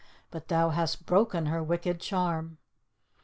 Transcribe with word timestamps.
But 0.31 0.47
thou 0.47 0.69
hast 0.71 1.05
broken 1.05 1.45
her 1.45 1.61
wicked 1.61 1.99
charm." 2.01 2.57